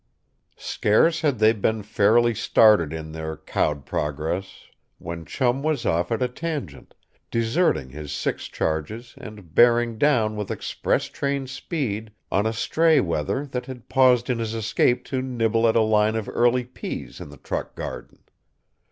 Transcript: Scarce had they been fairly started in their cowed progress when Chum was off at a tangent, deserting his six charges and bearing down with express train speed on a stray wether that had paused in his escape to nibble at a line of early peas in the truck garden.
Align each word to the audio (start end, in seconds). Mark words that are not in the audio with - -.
Scarce 0.57 1.21
had 1.21 1.37
they 1.37 1.53
been 1.53 1.83
fairly 1.83 2.33
started 2.33 2.91
in 2.91 3.11
their 3.11 3.37
cowed 3.37 3.85
progress 3.85 4.63
when 4.97 5.25
Chum 5.25 5.61
was 5.61 5.85
off 5.85 6.11
at 6.11 6.23
a 6.23 6.27
tangent, 6.27 6.95
deserting 7.29 7.89
his 7.91 8.11
six 8.11 8.47
charges 8.47 9.13
and 9.19 9.53
bearing 9.53 9.99
down 9.99 10.35
with 10.35 10.49
express 10.49 11.05
train 11.05 11.45
speed 11.45 12.11
on 12.31 12.47
a 12.47 12.51
stray 12.53 12.99
wether 12.99 13.45
that 13.45 13.67
had 13.67 13.89
paused 13.89 14.27
in 14.27 14.39
his 14.39 14.55
escape 14.55 15.05
to 15.05 15.21
nibble 15.21 15.67
at 15.67 15.75
a 15.75 15.81
line 15.81 16.15
of 16.15 16.27
early 16.27 16.63
peas 16.65 17.21
in 17.21 17.29
the 17.29 17.37
truck 17.37 17.75
garden. 17.75 18.23